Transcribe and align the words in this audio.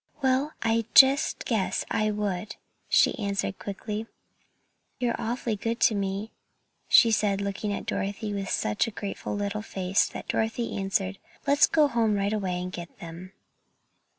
"Well, 0.23 0.53
I 0.63 0.85
just 0.95 1.45
guess 1.45 1.85
I 1.91 2.09
would!" 2.09 2.55
she 2.89 3.15
answered 3.19 3.59
quickly. 3.59 4.07
"You're 4.99 5.21
awfully 5.21 5.55
good 5.55 5.79
to 5.81 5.93
me," 5.93 6.21
and 6.31 6.31
she 6.87 7.11
looked 7.37 7.63
at 7.63 7.85
Dorothy 7.85 8.33
with 8.33 8.49
such 8.49 8.87
a 8.87 8.97
grateful 8.97 9.35
little 9.35 9.61
face 9.61 10.07
that 10.09 10.27
Dorothy 10.27 10.75
answered, 10.75 11.19
"Let's 11.45 11.67
go 11.67 11.87
home 11.87 12.15
right 12.15 12.33
away 12.33 12.59
and 12.63 12.71
get 12.71 12.97
them." 12.97 13.33